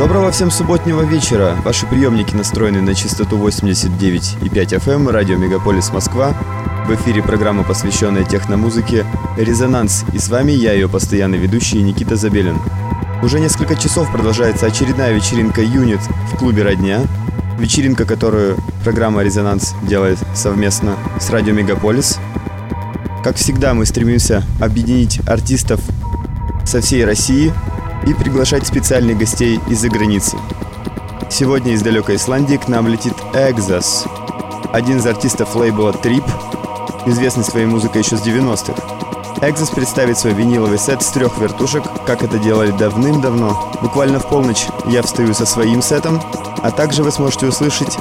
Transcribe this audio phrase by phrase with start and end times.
[0.00, 1.58] Доброго всем субботнего вечера.
[1.62, 6.32] Ваши приемники настроены на частоту 89,5 FM, эм, радио Мегаполис Москва.
[6.86, 9.04] В эфире программа, посвященная техномузыке
[9.36, 10.06] «Резонанс».
[10.14, 12.56] И с вами я, ее постоянный ведущий Никита Забелин.
[13.22, 16.00] Уже несколько часов продолжается очередная вечеринка «Юнит»
[16.32, 17.02] в клубе «Родня».
[17.58, 22.18] Вечеринка, которую программа «Резонанс» делает совместно с радио Мегаполис.
[23.22, 25.78] Как всегда, мы стремимся объединить артистов
[26.64, 27.52] со всей России–
[28.06, 30.36] и приглашать специальных гостей из-за границы.
[31.30, 34.08] Сегодня из далекой Исландии к нам летит Exos,
[34.72, 36.24] один из артистов лейбла Trip,
[37.06, 38.74] известный своей музыкой еще с 90-х.
[39.46, 43.72] Exos представит свой виниловый сет с трех вертушек, как это делали давным-давно.
[43.80, 46.20] Буквально в полночь я встаю со своим сетом,
[46.62, 47.96] а также вы сможете услышать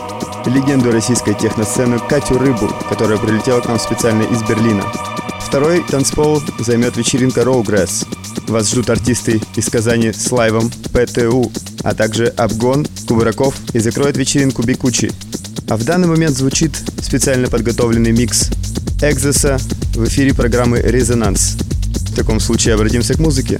[0.45, 4.83] легенду российской техносцены Катю Рыбу, которая прилетела к нам специально из Берлина.
[5.39, 8.05] Второй танцпол займет вечеринка Rowgrass,
[8.49, 11.51] вас ждут артисты из Казани с лайвом ПТУ,
[11.83, 15.11] а также Обгон, Кубраков и закроет вечеринку Бикучи.
[15.67, 18.49] А в данный момент звучит специально подготовленный микс
[19.01, 19.57] Экзоса
[19.93, 21.57] в эфире программы «Резонанс».
[22.11, 23.59] В таком случае обратимся к музыке.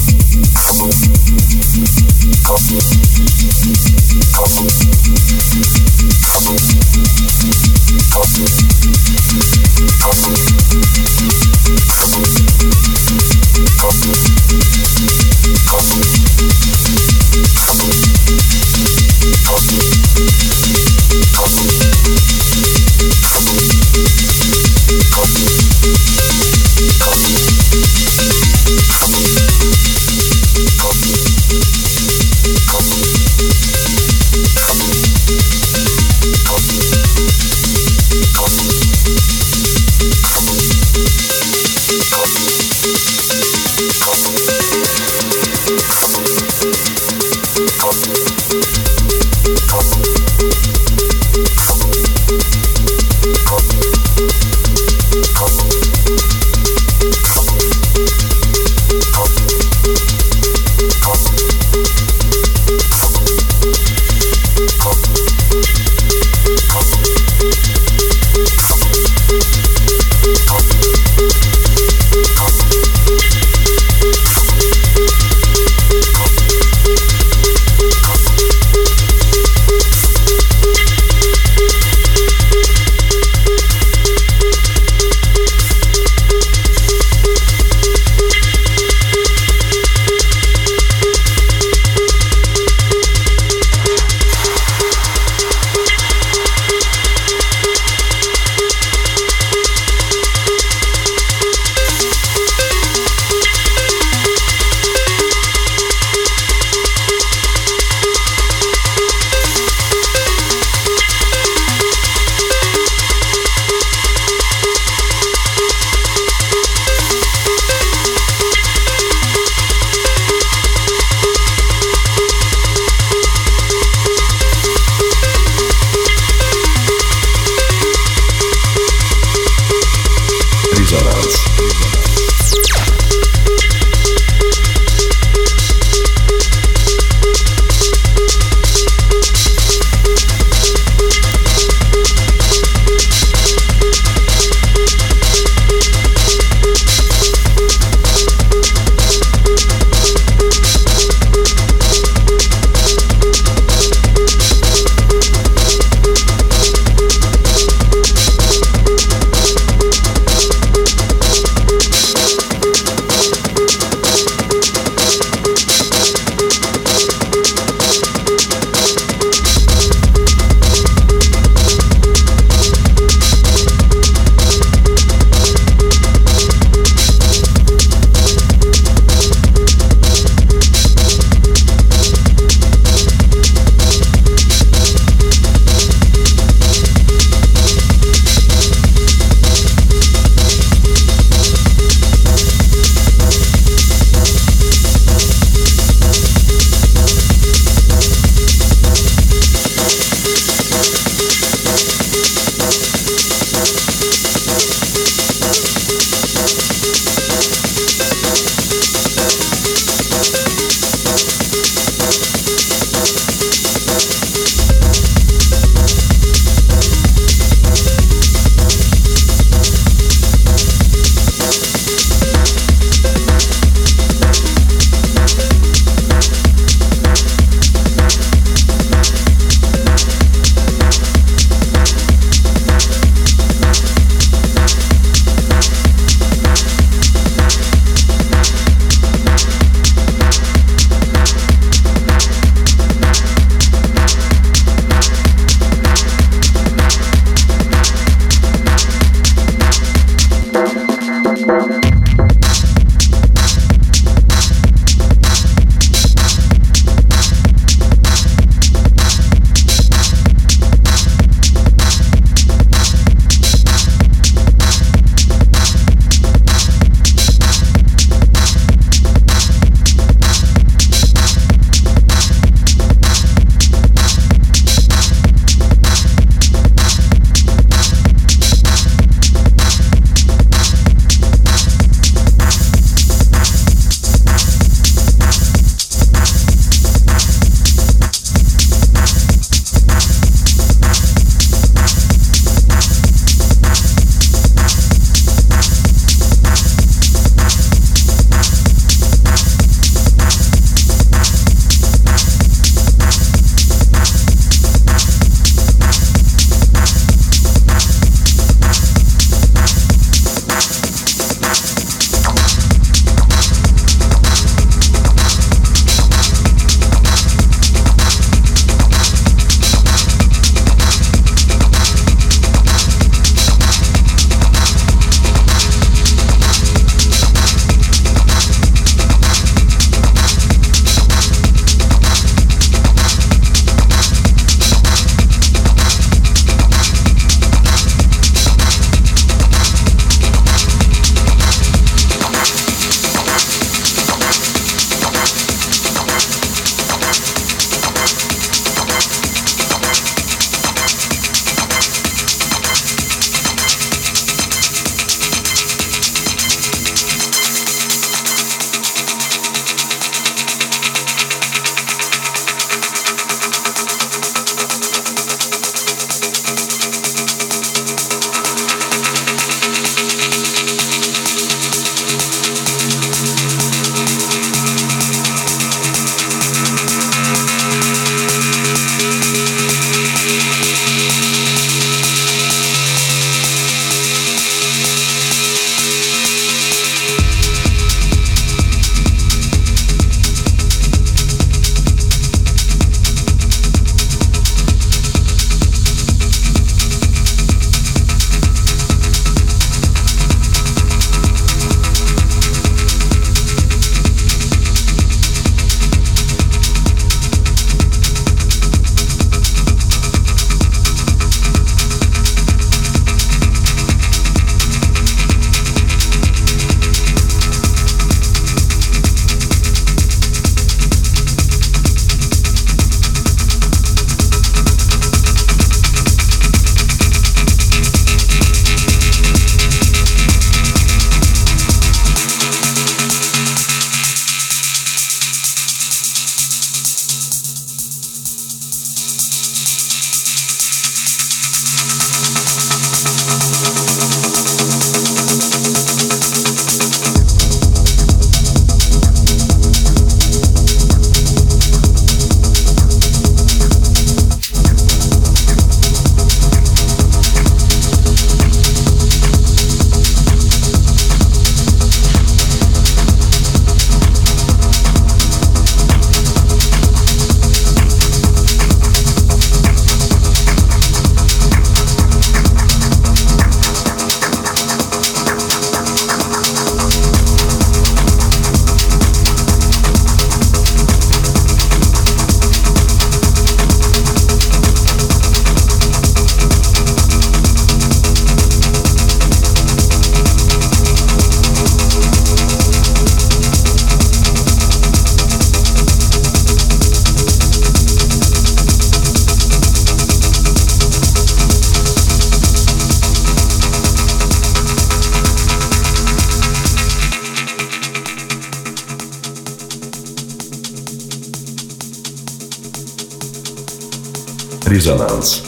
[514.81, 515.40] Резонанс.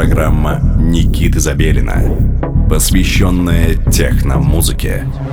[0.00, 2.02] Программа Никиты Забелина,
[2.70, 5.04] посвященная техномузыке.
[5.04, 5.29] музыке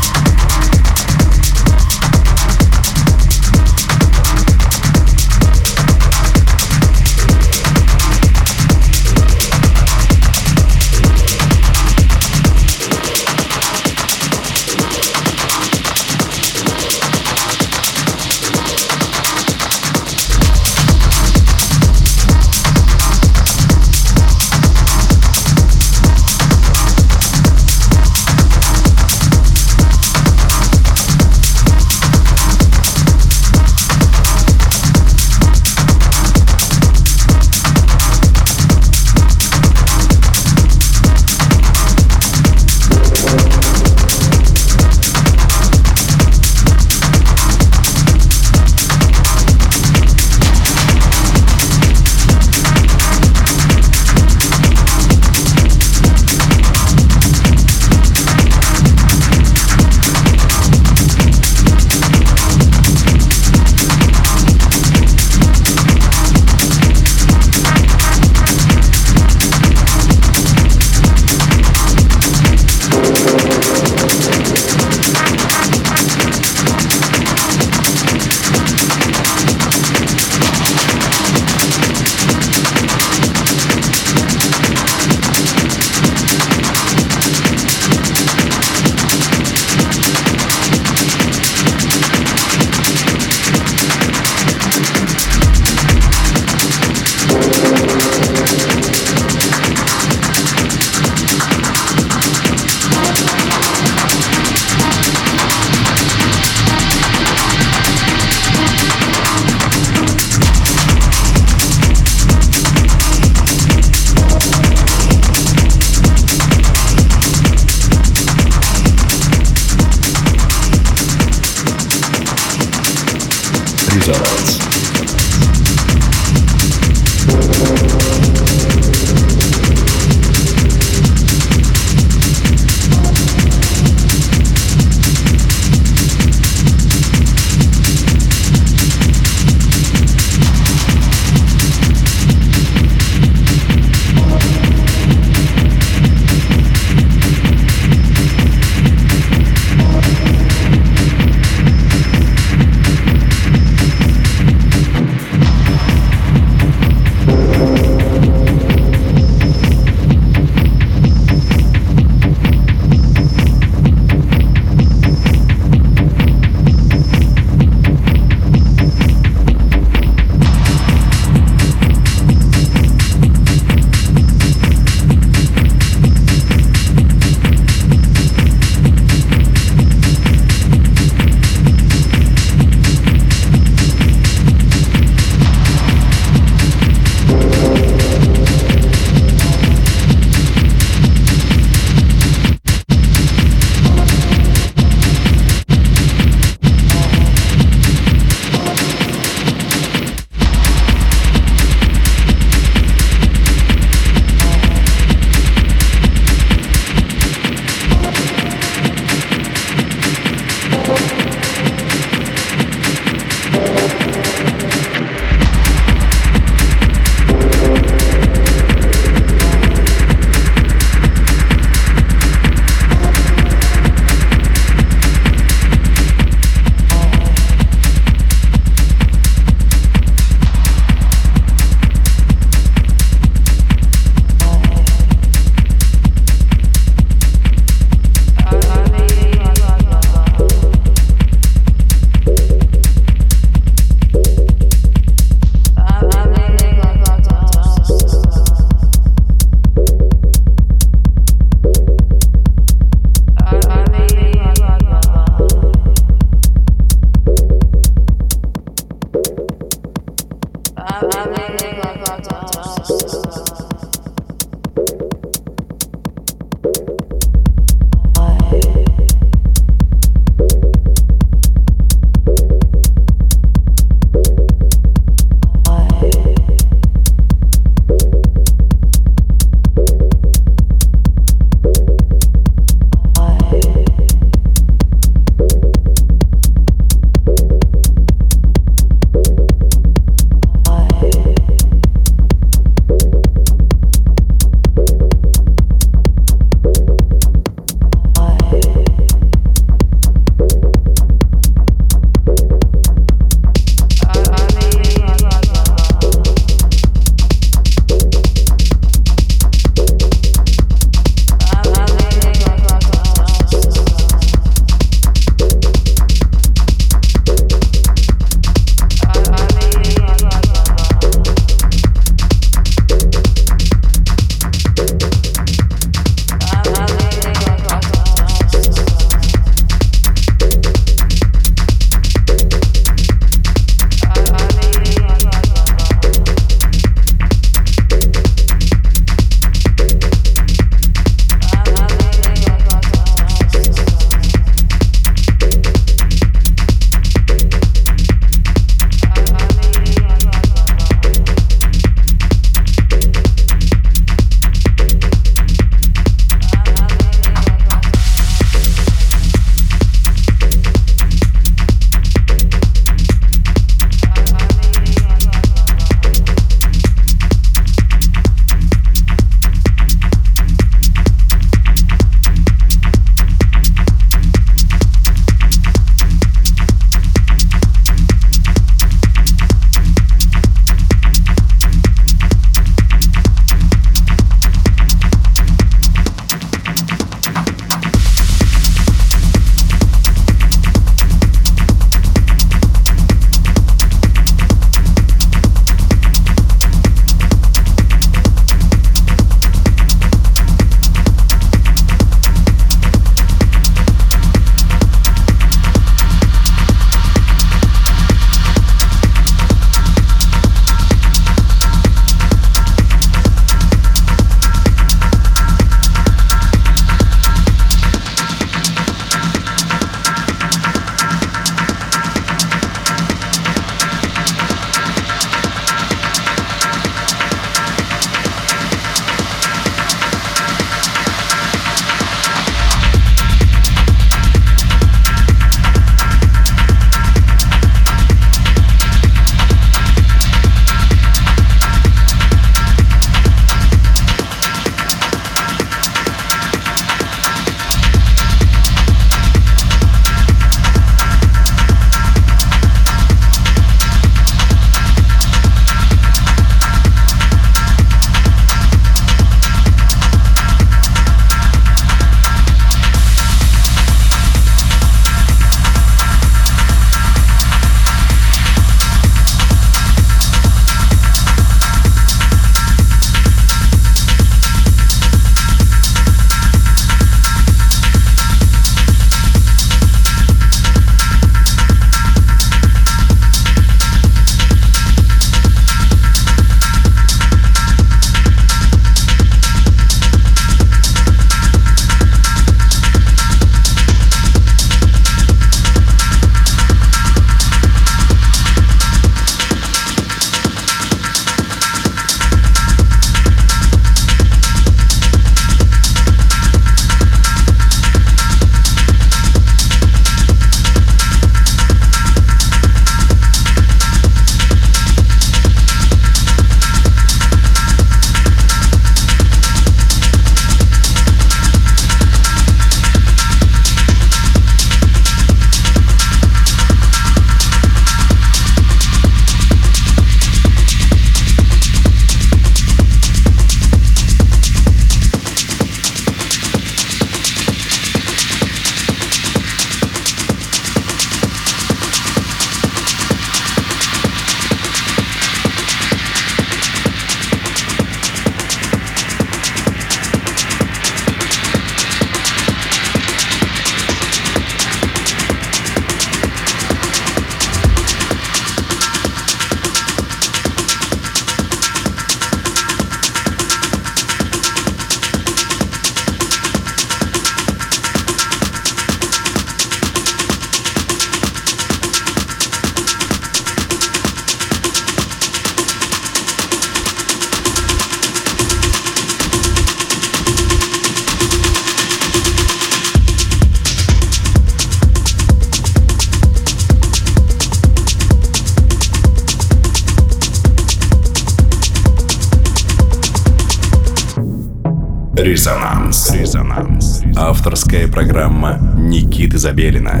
[597.74, 600.00] Авторская программа Никиты Забелина,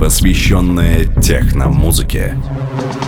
[0.00, 2.34] посвященная техномузыке.
[2.34, 3.06] музыке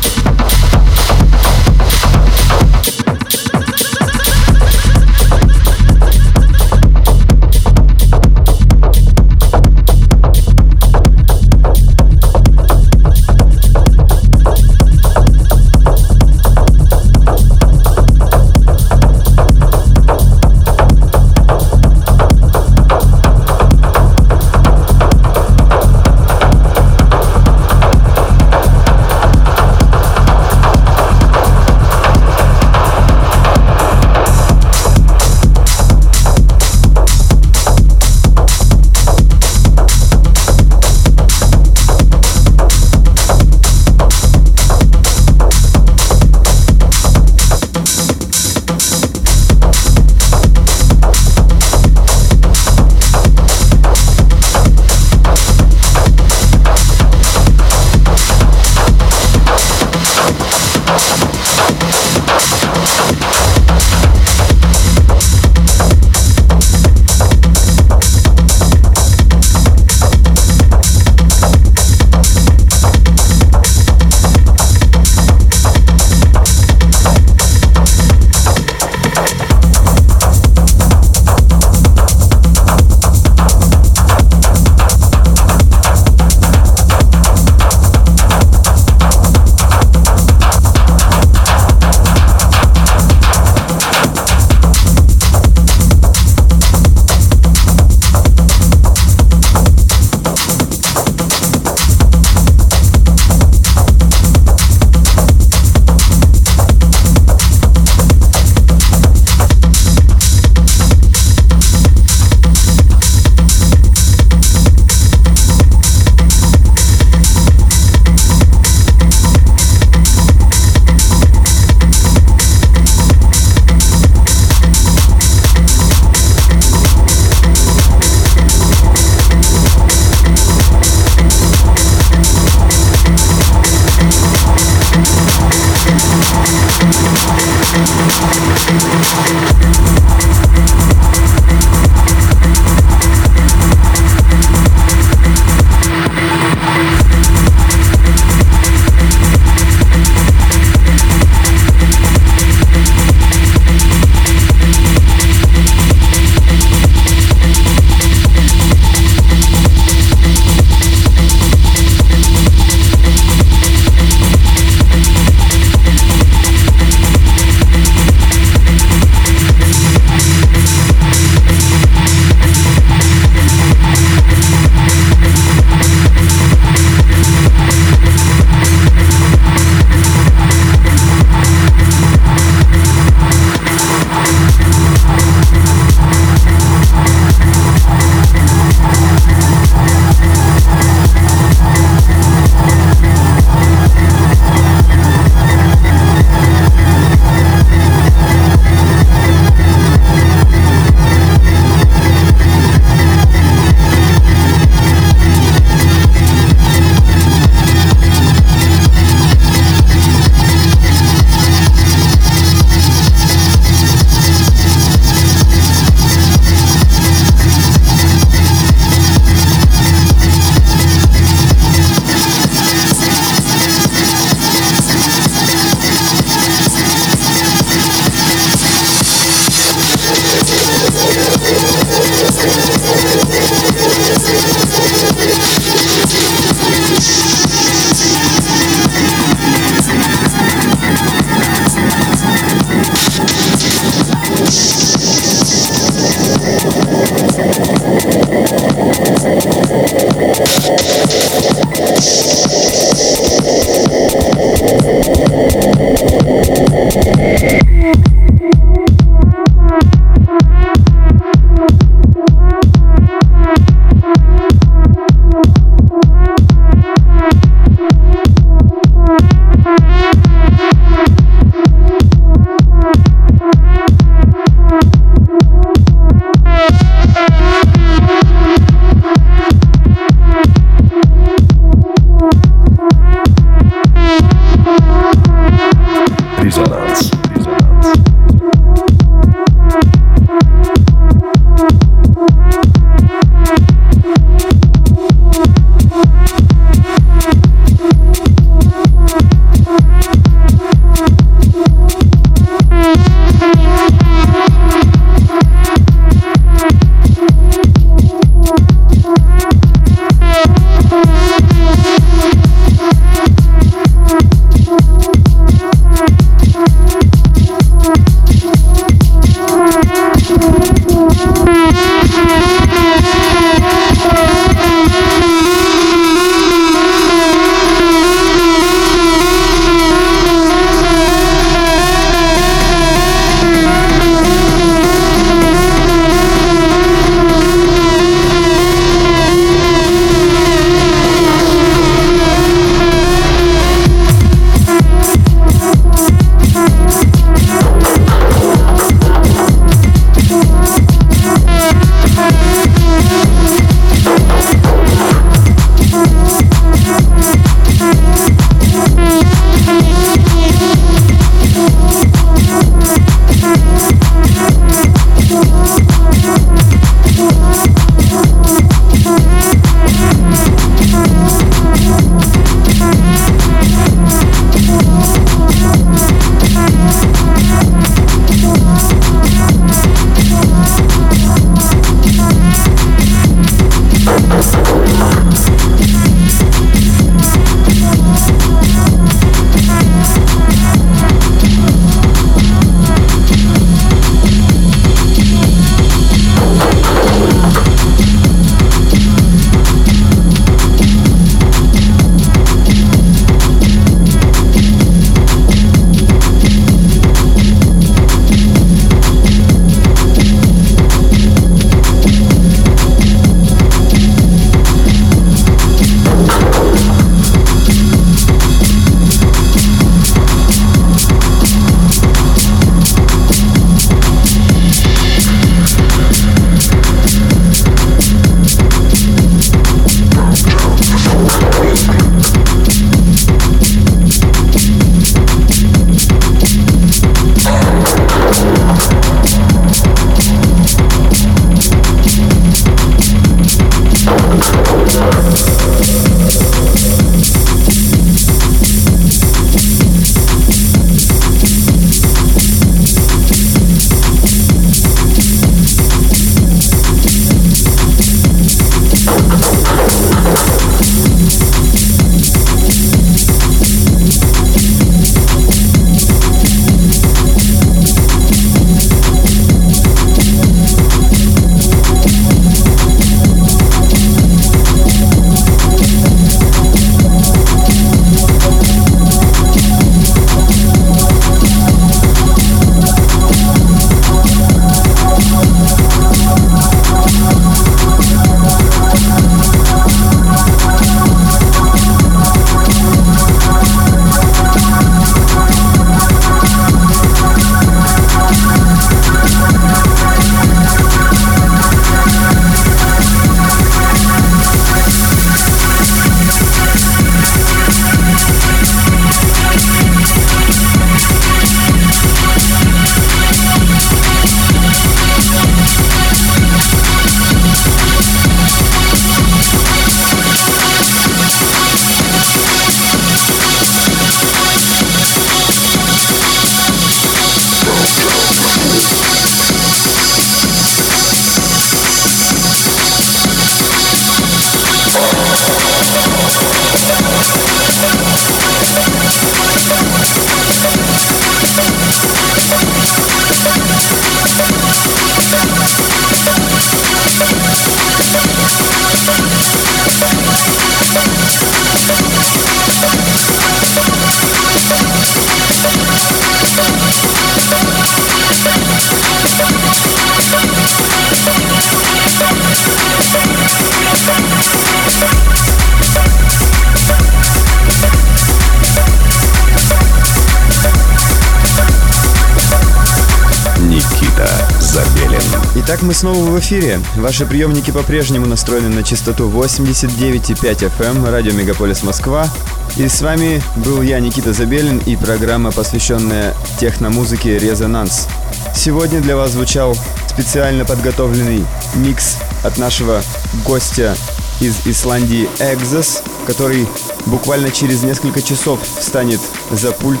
[575.76, 576.80] Итак, мы снова в эфире.
[576.96, 582.30] Ваши приемники по-прежнему настроены на частоту 89,5 FM, эм, радио Мегаполис Москва.
[582.78, 588.08] И с вами был я, Никита Забелин, и программа, посвященная техномузыке «Резонанс».
[588.54, 589.76] Сегодня для вас звучал
[590.08, 593.02] специально подготовленный микс от нашего
[593.44, 593.94] гостя
[594.40, 596.66] из Исландии Exos, который
[597.04, 599.20] буквально через несколько часов встанет
[599.50, 600.00] за пульт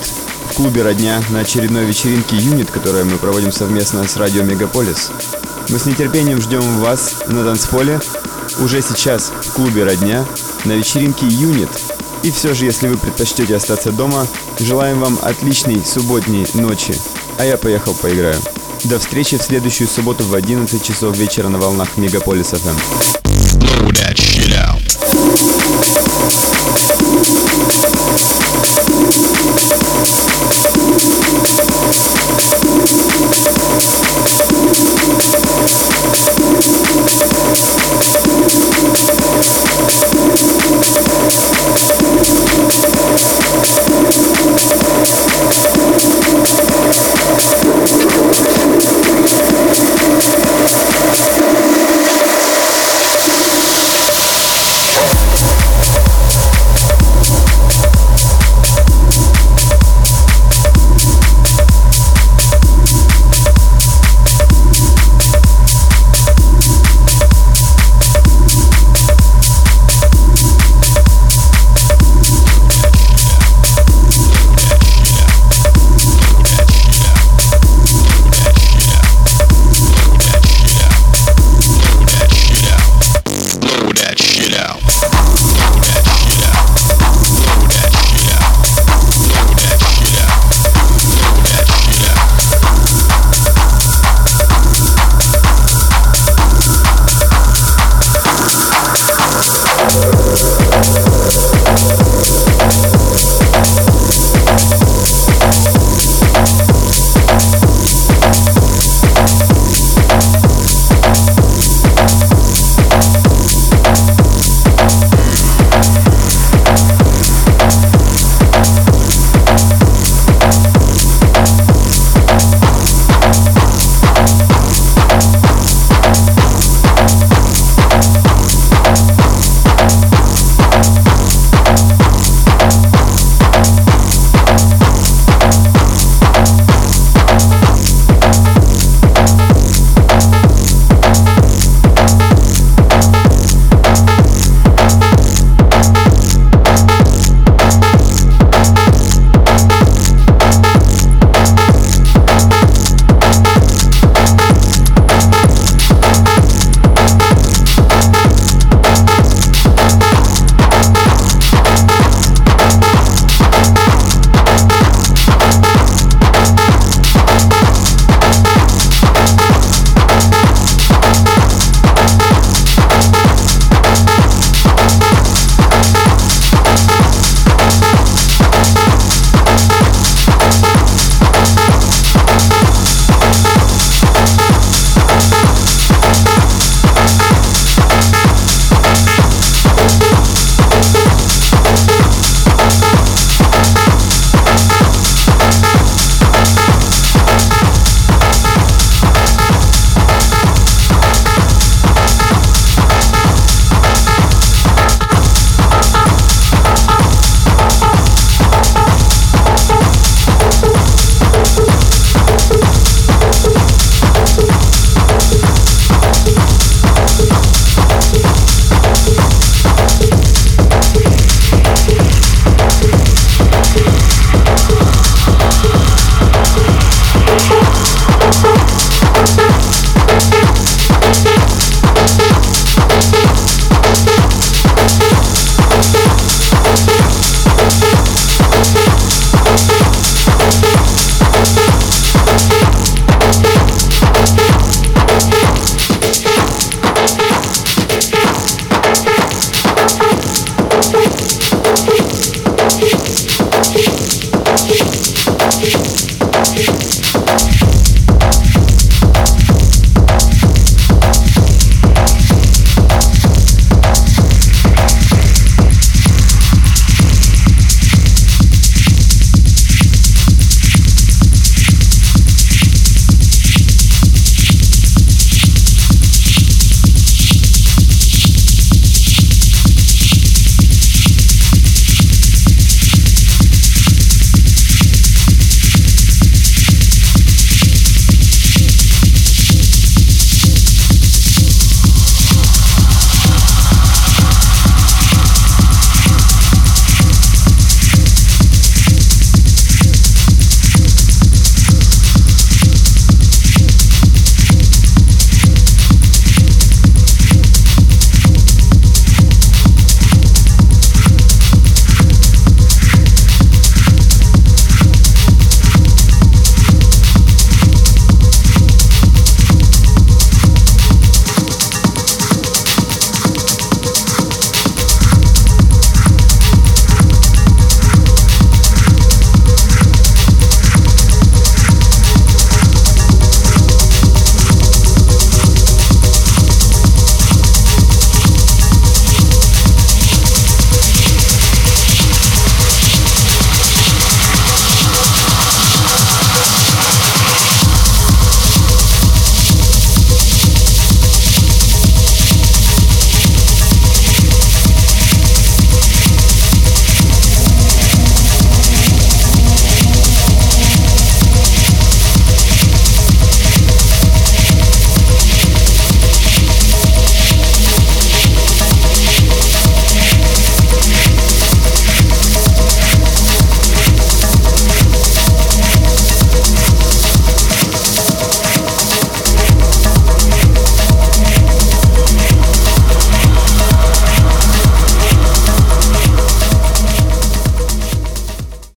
[0.50, 5.10] в клубе «Родня» на очередной вечеринке «Юнит», которую мы проводим совместно с радио «Мегаполис».
[5.68, 8.00] Мы с нетерпением ждем вас на танцполе
[8.60, 10.24] уже сейчас в клубе «Родня»
[10.64, 11.68] на вечеринке «Юнит».
[12.22, 14.26] И все же, если вы предпочтете остаться дома,
[14.58, 16.94] желаем вам отличной субботней ночи.
[17.38, 18.40] А я поехал поиграю.
[18.84, 22.76] До встречи в следующую субботу в 11 часов вечера на волнах Мегаполис FM.
[23.58, 23.90] Blow
[24.56, 26.05] out.